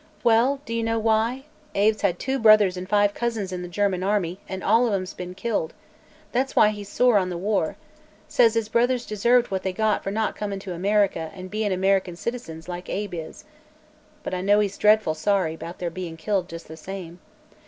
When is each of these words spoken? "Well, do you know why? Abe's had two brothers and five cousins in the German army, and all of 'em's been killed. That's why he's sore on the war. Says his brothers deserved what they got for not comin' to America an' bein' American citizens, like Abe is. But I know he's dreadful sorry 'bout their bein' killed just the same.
"Well, 0.23 0.61
do 0.65 0.73
you 0.73 0.81
know 0.81 0.97
why? 0.97 1.43
Abe's 1.75 2.01
had 2.01 2.17
two 2.17 2.39
brothers 2.39 2.75
and 2.75 2.89
five 2.89 3.13
cousins 3.13 3.51
in 3.51 3.61
the 3.61 3.67
German 3.67 4.01
army, 4.01 4.39
and 4.49 4.63
all 4.63 4.87
of 4.87 4.95
'em's 4.95 5.13
been 5.13 5.35
killed. 5.35 5.75
That's 6.31 6.55
why 6.55 6.69
he's 6.69 6.89
sore 6.89 7.19
on 7.19 7.29
the 7.29 7.37
war. 7.37 7.75
Says 8.27 8.55
his 8.55 8.67
brothers 8.67 9.05
deserved 9.05 9.51
what 9.51 9.61
they 9.61 9.71
got 9.73 10.03
for 10.03 10.09
not 10.09 10.35
comin' 10.35 10.57
to 10.61 10.73
America 10.73 11.29
an' 11.35 11.49
bein' 11.49 11.71
American 11.71 12.15
citizens, 12.15 12.67
like 12.67 12.89
Abe 12.89 13.13
is. 13.13 13.45
But 14.23 14.33
I 14.33 14.41
know 14.41 14.59
he's 14.59 14.75
dreadful 14.79 15.13
sorry 15.13 15.55
'bout 15.55 15.77
their 15.77 15.91
bein' 15.91 16.17
killed 16.17 16.49
just 16.49 16.67
the 16.67 16.77
same. 16.77 17.19